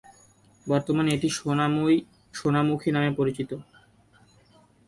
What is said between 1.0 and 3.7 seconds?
এটি সোনামুই/সোনামুখী নামে পরিচিত।